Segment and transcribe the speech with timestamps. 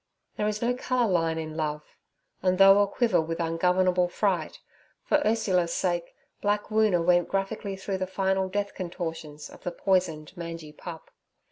[0.35, 1.83] There is no colour line in love,
[2.41, 4.57] and though a quiver with ungovernable fright,
[5.03, 10.35] for Ursula's sake black Woona went graphically through the final death contortions of the poisoned
[10.35, 11.11] mangy pup.